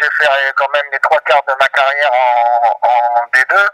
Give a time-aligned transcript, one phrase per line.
[0.00, 3.68] J'ai fait quand même les trois quarts de ma carrière en, en D2.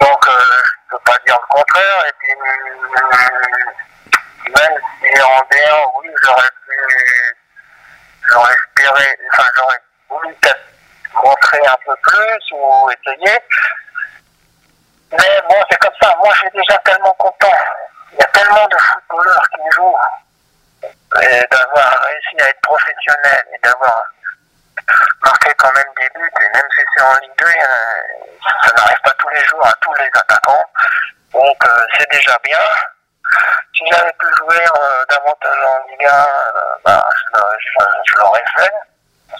[0.00, 2.06] Donc, euh, je peux pas dire le contraire.
[2.08, 2.88] Et puis, euh,
[4.46, 7.36] même si en D1, oui, j'aurais pu,
[8.28, 10.64] j'aurais espéré, enfin, j'aurais voulu peut-être
[11.14, 13.38] montrer un peu plus ou essayer.
[15.12, 16.16] Mais bon, c'est comme ça.
[16.18, 17.56] Moi, je suis déjà tellement content.
[18.12, 19.96] Il y a tellement de footballeurs qui jouent.
[21.22, 24.02] Et d'avoir réussi à être professionnel et d'avoir
[25.58, 26.30] quand même des buts.
[26.40, 29.72] Et même si c'est en Ligue 2, euh, ça n'arrive pas tous les jours à
[29.80, 30.64] tous les attaquants.
[31.32, 32.58] Donc, euh, c'est déjà bien.
[33.76, 36.26] Si j'avais pu jouer euh, davantage en Ligue 1, euh,
[36.84, 38.72] bah, je, l'aurais fait.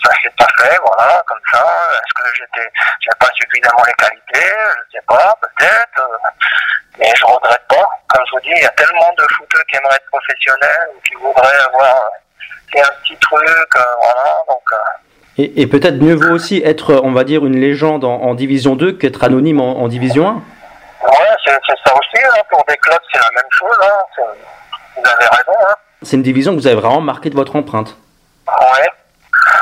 [0.05, 1.65] Ça s'est pas fait, voilà, comme ça.
[1.93, 4.55] Est-ce que j'étais, j'ai pas suffisamment les qualités?
[4.93, 6.21] Je sais pas, peut-être.
[6.99, 7.89] mais je regrette pas.
[8.09, 11.01] Comme je vous dis, il y a tellement de footeux qui aimeraient être professionnels ou
[11.01, 11.97] qui voudraient avoir
[12.77, 14.45] un petit truc, voilà.
[14.47, 14.71] Donc,
[15.39, 18.75] Et, et peut-être mieux vaut aussi être, on va dire, une légende en, en Division
[18.75, 20.35] 2 qu'être anonyme en, en Division 1.
[20.35, 21.53] ouais, c'est,
[21.87, 22.25] ça aussi.
[22.25, 22.43] Hein.
[22.51, 23.79] Pour des clubs, c'est la même chose.
[23.81, 24.25] Hein.
[24.97, 25.59] Vous avez raison.
[25.69, 25.75] Hein.
[26.03, 27.97] C'est une division que vous avez vraiment marqué de votre empreinte.
[28.49, 28.89] Ouais.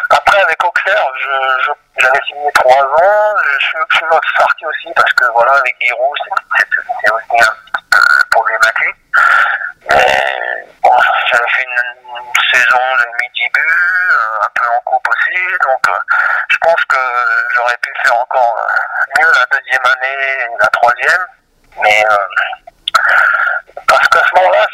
[0.08, 1.06] Après, avec Auxerre,
[1.98, 3.36] j'avais signé trois ans.
[3.60, 7.84] Je suis, je suis sorti aussi parce que, voilà, avec Giroud, c'est aussi un petit
[7.90, 7.98] peu
[8.30, 8.96] problématique.
[9.90, 10.92] Mais bon,
[11.30, 14.80] j'avais fait une, une saison de mi-début, euh, un peu en
[15.62, 15.98] Donc, euh,
[16.48, 16.98] je pense que
[17.54, 21.26] j'aurais pu faire encore euh, mieux la deuxième année et la troisième.
[21.82, 22.16] Mais euh,
[23.86, 24.66] parce qu'à ce moment-là,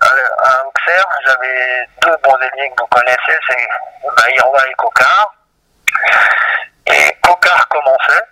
[0.00, 3.68] à, Auxerre, j'avais deux bons ailiers que vous connaissez, c'est
[4.16, 5.34] Baïroa et Cocard.
[6.86, 8.24] Et Cocard commençait.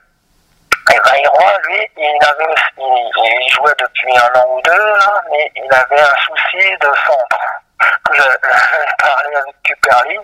[0.93, 5.73] Et Baïroa, lui, il avait il jouait depuis un an ou deux, là, mais il
[5.73, 7.39] avait un souci de centre.
[7.79, 8.23] Que je-
[8.99, 10.19] parlé avec Cuperly.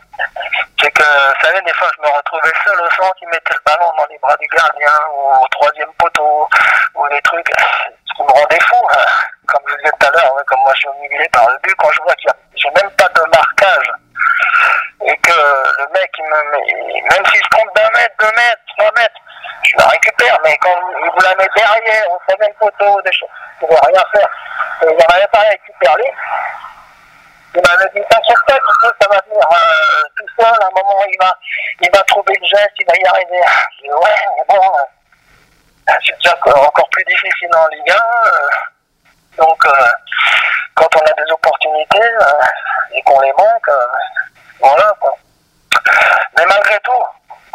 [0.81, 3.61] C'est que, vous savez, des fois, je me retrouvais seul au centre, il mettait le
[3.67, 6.49] ballon dans les bras du gardien, ou au troisième poteau,
[6.95, 7.51] ou des trucs.
[8.09, 9.07] Ce qui me rendait fou, hein.
[9.47, 11.75] comme je vous disais tout à l'heure, comme moi je suis omnibulé par le but,
[11.77, 13.93] quand je vois qu'il y a j'ai même pas de marquage,
[15.05, 18.62] et que le mec, il me met, même s'il se trompe d'un mètre, deux mètres,
[18.77, 19.21] trois mètres,
[19.65, 23.29] je la récupère, mais quand il vous la met derrière, au troisième poteau, des choses,
[23.62, 24.29] il ne rien faire.
[24.83, 26.72] Et j'en avais parlé avec Superly, il m'avait
[27.61, 31.17] dit, t'inquiète pas, tu sais, ça va venir euh, tout seul, à un moment, il
[31.21, 31.37] va,
[31.81, 33.41] il va trouver le geste, il va y arriver.
[33.83, 37.95] Dis, ouais, mais bon, euh, c'est déjà encore plus difficile en Ligue 1.
[37.95, 38.49] euh,
[39.39, 39.71] donc, euh,
[40.75, 43.87] quand on a des opportunités euh, et qu'on les manque, euh,
[44.61, 45.15] voilà, quoi.
[46.37, 47.05] Mais malgré tout,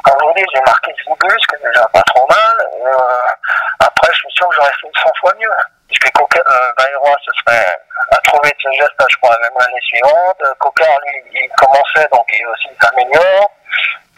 [0.03, 2.68] comme je vous dis, j'ai marqué 10 buts, ce qui est déjà pas trop mal.
[2.78, 5.50] Et, euh, après, je suis sûr que j'aurais fait 100 fois mieux.
[5.88, 7.66] Parce que Coca, euh, Bayroi se serait
[8.11, 10.38] à trouver de ce geste, je crois, même l'année suivante.
[10.41, 13.51] Euh, Cocard, lui, il commençait, donc il aussi s'améliore.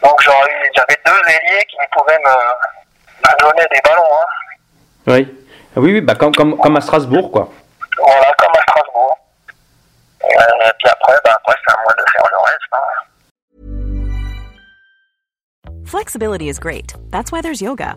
[0.02, 2.36] Donc j'aurais eu, j'avais deux ailiers qui pouvaient me,
[3.28, 4.02] me donner des ballons.
[4.12, 4.26] Hein.
[5.06, 5.36] Oui.
[5.76, 7.48] Oui, oui, bah comme, comme, comme à Strasbourg, quoi.
[7.98, 9.16] Voilà, comme à Strasbourg.
[10.24, 12.72] Et, euh, et puis après, bah, après c'est à moi de faire le reste.
[12.72, 12.78] Hein.
[15.84, 16.94] Flexibility is great.
[17.10, 17.96] That's why there's yoga.